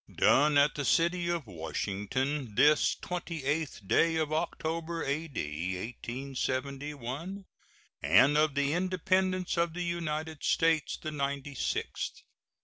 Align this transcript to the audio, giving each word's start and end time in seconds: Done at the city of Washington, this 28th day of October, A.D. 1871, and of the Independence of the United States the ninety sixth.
Done 0.15 0.57
at 0.57 0.73
the 0.73 0.83
city 0.83 1.29
of 1.29 1.45
Washington, 1.45 2.55
this 2.55 2.95
28th 3.03 3.87
day 3.87 4.15
of 4.15 4.33
October, 4.33 5.03
A.D. 5.03 5.77
1871, 5.77 7.45
and 8.01 8.35
of 8.35 8.55
the 8.55 8.73
Independence 8.73 9.57
of 9.59 9.75
the 9.75 9.83
United 9.83 10.43
States 10.43 10.97
the 10.97 11.11
ninety 11.11 11.53
sixth. 11.53 12.23